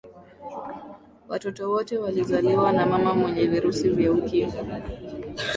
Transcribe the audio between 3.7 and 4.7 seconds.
vya ukimwi